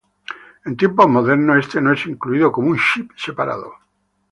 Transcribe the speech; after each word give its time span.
En 0.65 0.75
tiempos 0.77 1.07
modernos, 1.07 1.57
este 1.57 1.79
no 1.79 1.93
es 1.93 2.07
incluido 2.07 2.51
como 2.51 2.69
un 2.69 2.79
chip 2.79 3.11
separado. 3.15 3.71